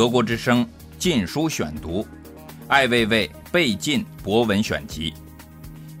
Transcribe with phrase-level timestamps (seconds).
[0.00, 0.64] 德国之声
[0.98, 2.02] 《禁书选读》，
[2.68, 5.12] 艾未未被禁博文选集，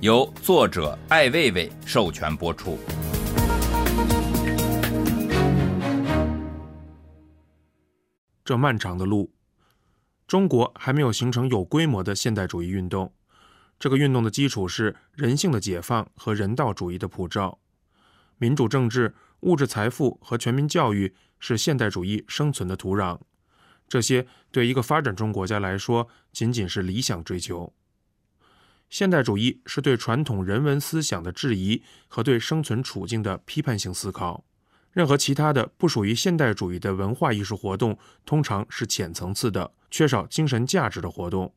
[0.00, 2.78] 由作者艾未未授权播出。
[8.42, 9.30] 这漫长的路，
[10.26, 13.12] 中国还没有形成有规模的现代主义运动。
[13.78, 17.58] 这个运动的基础是人性的解放和人道主义的普照。
[18.38, 23.18] 民主政治、物质财富和全民教育是现代主义生存的土壤。
[23.90, 27.74] 这些对一个发展中国家来说仅仅是理想追求。
[28.88, 34.44] 现代主义是对传统人文思想的质疑和对生存处境的批判性思考。
[34.92, 41.52] 任何其他的不属于现代主义的文化艺术活动，通常是浅层次的、缺少精神价值的活动，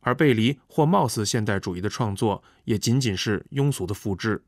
[0.00, 4.44] 而背离或貌似现代主义的创作，也仅仅是庸俗的复制。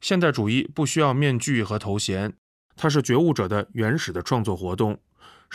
[0.00, 2.34] 现代主义不需要面具和头衔，
[2.76, 4.98] 它是觉悟者的原始的创作活动，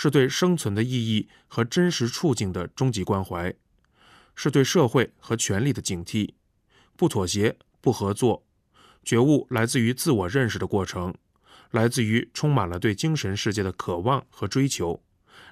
[0.01, 3.53] 是对生存的意义和真实处境的终极关怀，
[4.33, 6.35] 是对社会和权力的警惕，
[6.95, 8.45] 不妥协，不合作。
[9.03, 11.13] 觉悟来自于自我认识的过程。
[11.71, 15.03] 来自于充满了对精神世界的渴望和追求，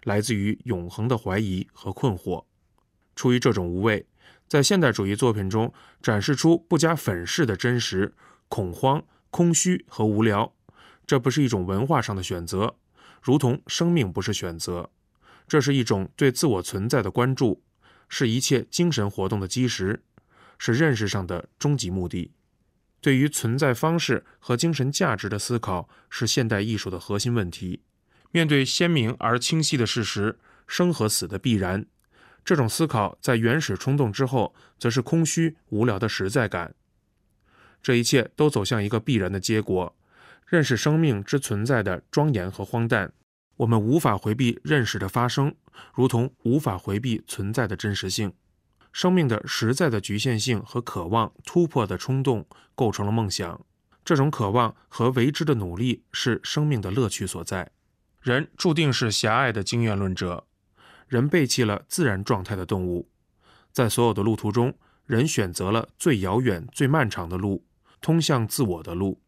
[0.06, 2.46] 来自于永恒的怀疑和困惑。
[3.18, 4.08] 出于这种无畏，
[4.48, 8.16] 在现代主义作品中展示出不加粉饰的真实、
[8.48, 10.54] 恐慌、空虚和无聊。
[11.06, 12.78] 这不是一种文化上的选择，
[13.22, 14.90] 如同生命不是选择。
[15.48, 17.64] 这是一种对自我存在的关注，
[18.10, 20.04] 是一切精神活动的基石，
[20.58, 22.32] 是认识上的终极目的。
[23.00, 27.82] 对于存在方式和精神价值的思考是现代艺术的核心问题。
[28.32, 31.86] 面对鲜明而清晰的事实，生和死的必然，
[32.44, 36.76] 这种思考在原始冲动之后，则是空虚无聊的实在感。
[37.82, 39.96] 这一切都走向一个必然的结果：
[40.48, 43.12] 认识生命之存在的庄严和荒诞。
[43.58, 45.54] 我们无法回避认识的发生，
[45.94, 48.32] 如同无法回避存在的真实性。
[48.94, 53.60] 生命的实在的局限性和渴望突破的冲动构成了梦想。
[54.06, 57.70] 这种渴望和为之的努力是生命的乐趣所在。
[58.22, 60.48] 人注定是狭隘的经验论者，
[61.08, 63.10] 人背弃了自然状态的动物。
[63.74, 64.74] 在所有的路途中，
[65.06, 67.66] 人选择了最遥远、最漫长的路，
[68.00, 69.22] 通向自我的路。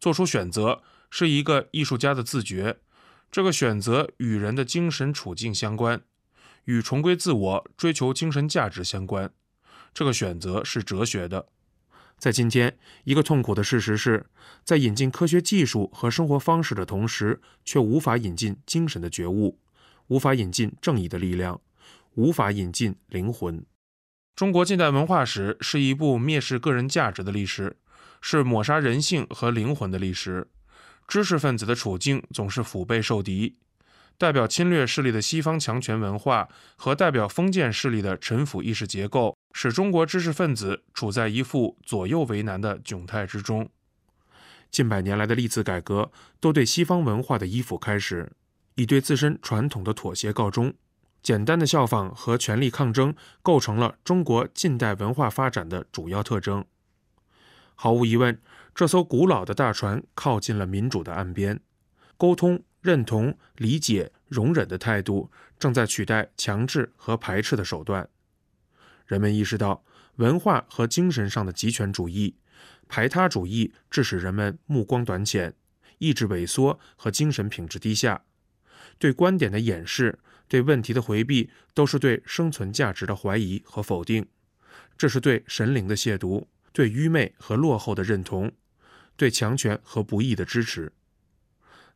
[0.00, 2.78] 做出选择是一个艺术家的自觉，
[3.30, 6.00] 这个选择与人的精神处境相关。
[6.64, 9.32] 与重归自我、追求精神价值相关，
[9.92, 11.48] 这个选择是哲学的。
[12.18, 14.26] 在今天，一个痛苦的事实是，
[14.62, 19.58] 在引进科学技术和生活方式的同时，却无法引进精神的觉悟，
[20.08, 21.60] 无法引进正义的力量，
[22.14, 23.64] 无法引进灵魂。
[24.36, 27.78] 中国近代文化史是一部蔑视个人价值的历史，
[28.20, 30.48] 是抹杀人性和灵魂的历史。
[31.08, 33.56] 知识分子的处境总是腹背受敌。
[34.16, 43.68] 代表侵略势力的西方强权文化和代表封建势力的臣服意识结构，使中国知识分子处在一副左右为难的窘态之中。
[44.70, 48.30] 近百年来的历次改革都对西方文化的依附开始，
[48.74, 50.74] 以对自身传统的妥协告终。
[51.22, 56.64] 简单的效仿和权力抗争构成了中国近代文化发展的主要特征。
[57.82, 58.38] 毫无疑问，
[58.74, 61.58] 这艘古老的大船靠近了民主的岸边，
[62.18, 62.62] 沟通。
[62.82, 68.06] 认同、理解、容忍的态度正在取代强制和排斥的手段。
[69.06, 69.82] 人们意识到，
[70.16, 72.36] 文化和精神上的极权主义、
[72.86, 75.54] 排他主义致使人们目光短浅、
[75.98, 78.22] 意志萎缩和精神品质低下。
[78.98, 80.18] 对观点的掩饰、
[80.48, 84.26] 对问题的回避，都是对生存价值的怀疑和否定。
[84.98, 88.52] 这是对神灵的亵渎，对愚昧和落后的认同，
[89.16, 90.92] 对强权和不义的支持。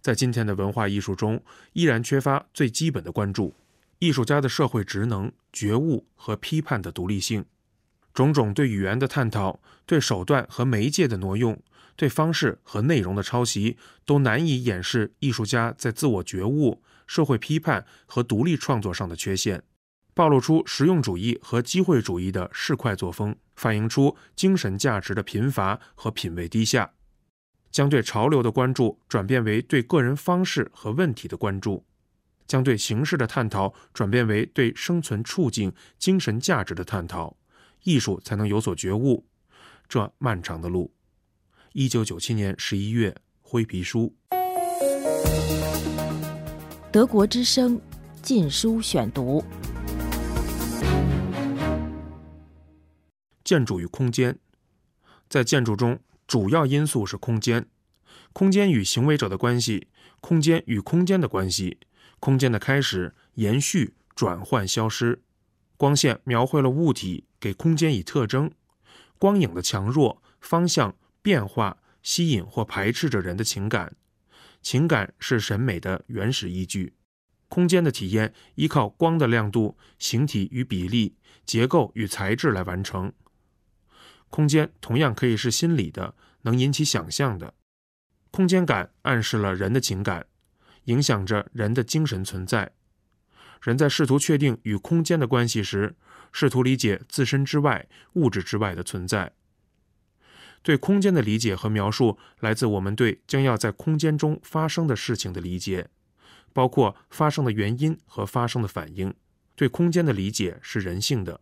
[0.00, 1.42] 在今天的文化艺术中，
[1.72, 3.54] 依然缺乏最基本的关注：
[3.98, 7.44] 艺术家的社会职能、觉悟和批判的独立性。
[8.12, 11.60] 种种对语言的探讨、对手段和媒介的挪用、
[11.96, 19.62] 对方式和内容的抄袭，都难以掩饰艺术家在自我觉悟、社会批判和独立创作上的缺陷，
[20.14, 26.92] 暴露出实用主义和机会主义的市侩作风，反映出精神价值的贫乏和品味低下。
[27.72, 31.84] 将对潮流的关注转变为对个人方式和问题的关注，
[32.46, 37.36] 将对形式的探讨转变为对生存处境、精神价值的探讨，
[37.82, 39.26] 艺术才能有所觉悟。
[39.88, 40.94] 这漫长的路。
[41.72, 43.12] 一九九七年十一月，
[43.42, 44.14] 灰皮书。
[46.92, 47.80] 德国之声，
[48.22, 49.44] 禁书选读。
[53.44, 54.38] 建筑与空间，
[55.28, 56.00] 在建筑中。
[56.26, 57.66] 主要因素是空间，
[58.32, 59.88] 空间与行为者的关系，
[60.22, 61.78] 空间与空间的关系，
[62.18, 65.22] 空间的开始、延续、转换、消失。
[65.76, 68.50] 光线描绘了物体，给空间以特征。
[69.18, 73.94] 光影的强弱、方向、变化，吸引或排斥着人的情感。
[74.62, 76.94] 情感是审美的原始依据。
[77.48, 83.12] 空间的体验依靠光的亮度、形体与比例、结构与材质来完成。
[84.34, 87.54] 空间同样可以是心理的，能引起想象的。
[88.32, 90.26] 空间感暗示了人的情感，
[90.86, 92.72] 影响着人的精神存在。
[93.62, 95.94] 人在试图确定与空间的关系时，
[96.32, 99.30] 试图理解自身之外、物质之外的存在。
[100.64, 105.88] 对空间的理解和描述来自我们对将要在空间中发生的事情的理解，
[106.52, 109.14] 包括发生的原因和发生的反应。
[109.54, 111.40] 对空间的理解是人性的。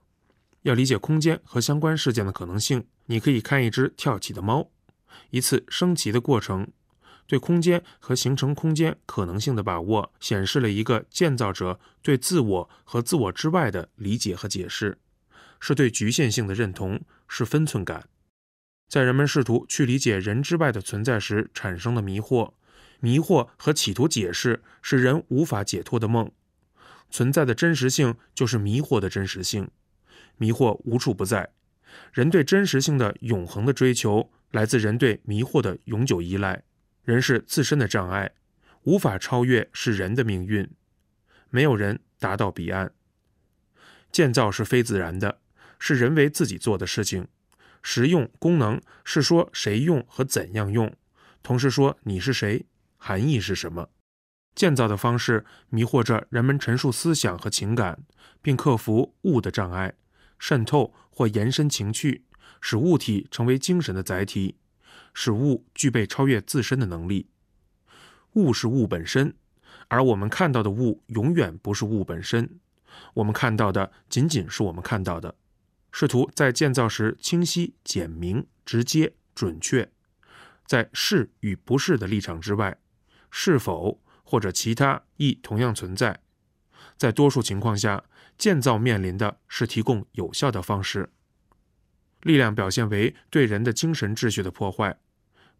[0.63, 4.71] 要理解空间和相关事件的可能性，你可以看一只跳起的猫，
[5.31, 6.69] 一次升级的过程。
[7.27, 14.99] 对空间和形成空间可能性的把握，显示了一个建造者对自我和自我之外的理解和解释，
[15.59, 18.09] 是对局限性的认同，是分寸感。
[18.89, 22.53] 在人们试图去理解人之外的存在时产生的迷惑，
[23.01, 26.31] 迷惑和企图解释是人无法解脱的梦。
[27.09, 29.71] 存在的真实性就是迷惑的真实性，
[30.37, 31.51] 迷惑无处不在。
[32.13, 36.63] 人对真实性的永恒的追求，来自人对迷惑的永久依赖。
[37.05, 38.33] 人是自身的障碍，
[38.85, 40.71] 无法超越是人的命运，
[41.51, 42.93] 没有人达到彼岸。
[44.11, 45.41] 建造是非自然的，
[45.79, 47.27] 是人为自己做的事情。
[47.83, 50.95] 实用功能是说谁用和怎样用，
[51.43, 52.65] 同时说你是谁，
[52.97, 53.89] 含义是什么。
[54.55, 58.05] 建造的方式迷惑着人们陈述思想和情感，
[58.41, 59.95] 并克服物的障碍，
[60.43, 62.25] 渗透或延伸情趣，
[62.61, 64.57] 使物体成为精神的载体。
[65.15, 67.29] 使物具备超越自身的能力。
[68.33, 69.35] 物是物本身，
[69.87, 72.59] 而我们看到的物永远不是物本身。
[73.15, 75.37] 我们看到的仅仅是我们看到的。
[75.93, 79.89] 试图在建造时清晰、简明、直接、准确，
[80.67, 82.79] 在是与不是的立场之外，
[83.31, 86.21] 是否或者其他亦同样存在。
[86.97, 88.03] 在多数情况下，
[88.37, 91.11] 建造面临的是提供有效的方式。
[92.23, 94.99] 力量表现为对人的精神秩序的破坏，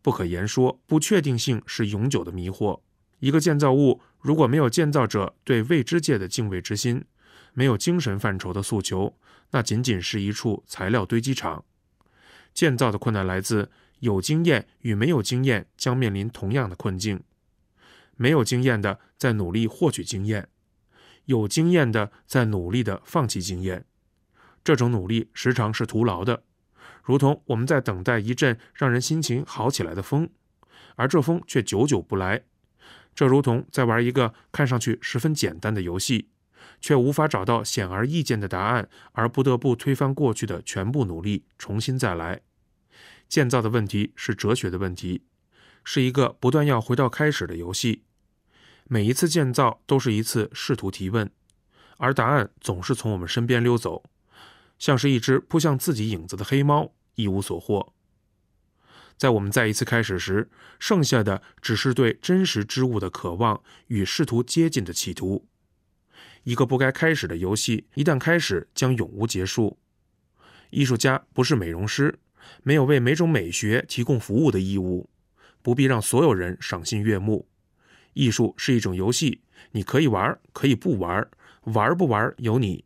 [0.01, 0.81] 不可言说。
[0.87, 2.81] 不确定性是永久的迷惑。
[3.19, 7.05] 一个建造物如果没有建造者对未知界的敬畏之心，
[7.53, 9.17] 没有精神范畴的诉求，
[9.51, 11.65] 那仅仅是一处材料堆积场。
[12.55, 13.71] 建造的困难来自
[14.01, 17.23] 有经验与没有经验将面临同样的困境。
[18.17, 20.49] 没有经验的在努力获取经验，
[21.27, 23.85] 有经验的在努力的放弃经验。
[24.65, 26.45] 这种努力时常是徒劳的。
[27.03, 30.29] 如同我们在等待一阵让人心情好起来的风，
[30.95, 32.45] 而这风却久久不来。
[33.15, 36.29] 这如同在玩一个看上去十分简单的游戏，
[36.81, 42.41] 却无法找到显而易见的答案，而不得不推翻过去的全部努力，重新再来。
[43.29, 45.25] 建造的问题是哲学的问题，
[45.83, 48.05] 是一个不断要回到开始的游戏。
[48.89, 51.31] 每一次建造都是一次试图提问，
[51.97, 54.05] 而答案总是从我们身边溜走。
[54.79, 57.93] 像是一只扑向自己影子的黑猫，一无所获。
[59.17, 60.51] 在我们再一次开始时，
[60.81, 65.47] 剩下的只是对真实之物的渴望与试图接近的企图。
[66.43, 69.79] 一个不该开始的游戏，一旦开始，将永无结束。
[70.71, 72.19] 艺术家不是美容师，
[72.65, 75.09] 没有为每种美学提供服务的义务，
[75.63, 77.47] 不必让所有人赏心悦目。
[78.15, 79.41] 艺术是一种游戏，
[79.73, 81.27] 你可以玩，可以不玩，
[81.65, 82.85] 玩不玩由你。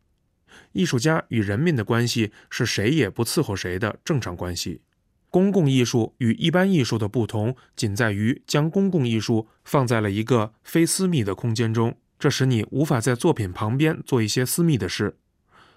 [0.71, 4.81] 艺术家与人民的关系是谁也不伺候谁的正常关系。
[5.29, 15.17] 公共艺术与一般艺术的不同，仅在于将公共艺术放在了一个非私密的空间中，这使你无法在作品旁边做一些私密的事。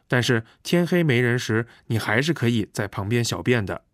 [0.07, 3.85] 但是天黑没人时，你还是可以在旁边小便的。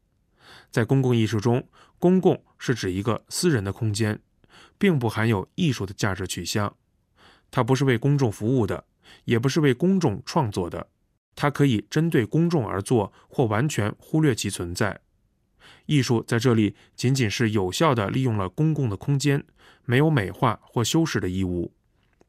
[0.71, 1.67] 在公共艺术中，
[1.99, 4.21] 公共是指一个私人的空间，
[4.79, 6.77] 并不含有艺术的价值取向，
[7.51, 8.85] 它不是为公众服务的。
[9.25, 10.89] 也不是为公众创作的，
[11.37, 15.01] 它可以针对公众而做，或完全忽略其存在。
[15.87, 19.45] 艺术在这里仅仅是有效地利用了公共的空间，
[19.85, 21.73] 没有美化或修饰的义务。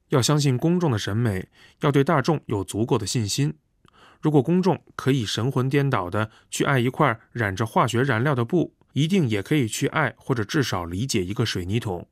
[0.10, 1.50] 要相信公众的审美，
[1.82, 3.56] 要对大众有足够的信心。
[4.22, 12.08] 如果公众可以神魂颠倒地去爱一块染着化学燃料的布，一定也可以去爱或者至少理解一个水泥桶。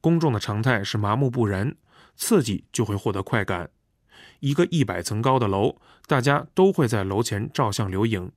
[0.00, 1.76] 公众的常态是麻木不仁。
[2.20, 3.70] 刺激就会获得快感。
[4.40, 5.76] 一个一百层高的楼，
[6.08, 8.32] 大家都会在楼前照相留影。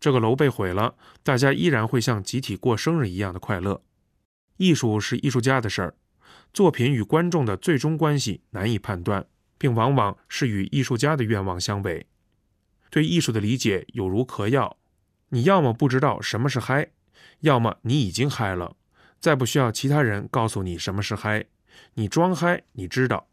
[0.00, 3.84] 这个楼被毁了，大家依然会像集体过生日一样的快乐。
[4.56, 5.94] 艺术是艺术家的事儿，
[6.52, 9.24] 作品与观众的最终关系难以判断，
[9.56, 12.04] 并往往是与艺术家的愿望相违。
[12.90, 14.76] 对艺术的理解有如嗑药，
[15.28, 16.90] 你要么不知道什么是嗨，
[17.40, 18.74] 要么你已经嗨了，
[19.22, 21.44] 再不需要其他人告诉你什么是嗨，
[21.94, 23.28] 你装嗨，你知道。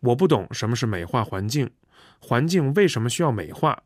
[0.00, 1.70] 我不懂什么是美化环境，
[2.18, 3.82] 环境为什么需要美化，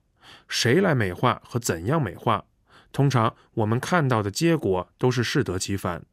[0.46, 2.44] 谁来美化和怎样美化？
[2.92, 6.04] 通常我们看到的结果都是适得其反。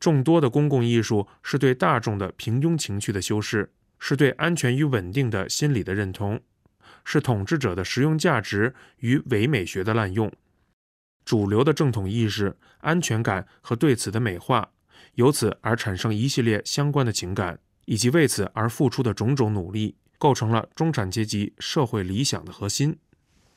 [0.00, 6.40] 众多的公共艺术是对大众的平庸情趣的修饰，是对安全与稳定的心理的认同，
[7.04, 10.32] 是统治者的实用价值与伪美学的滥用。
[11.28, 14.70] 主流的正统意识、安全感和对此的美化，
[15.16, 17.60] 由此而产生一系列相关的情感。
[17.84, 22.96] 以及为此而付出的种种努力，构成了中产阶级社会理想的核心。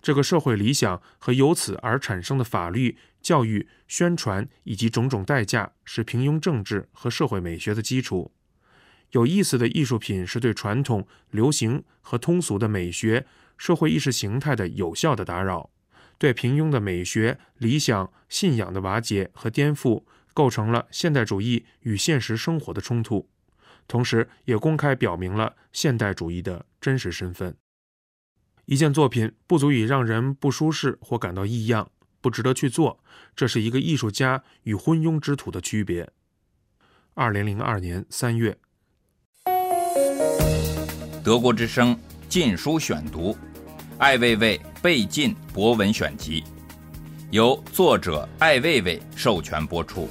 [0.02, 8.34] 这个社会理想和由此而产生的法律、教育、宣传以及种种代价，是平庸政治和社会美学的基础。
[9.12, 13.26] 有意思的艺术品是对传统、流行和通俗的美学、
[13.58, 15.70] 社会意识形态的有效的打扰，
[16.22, 20.04] 对平庸的美学、理想、信仰的瓦解和颠覆，
[20.36, 23.28] 构成了现代主义与现实生活的冲突。
[23.88, 27.58] 同时，也公开表明了现代主义的真实身份。
[28.66, 31.90] 一件作品不足以让人不舒适或感到异样，
[32.22, 33.04] 不值得去做，
[33.36, 36.08] 这是一个艺术家与昏庸之徒的区别。
[37.16, 38.56] 二零零二年三月，
[41.24, 41.96] 德国之声
[42.30, 43.34] 《禁书选读》，
[43.98, 46.44] 艾未未被禁博文选集，
[47.30, 50.10] 由作者艾未未授权播出。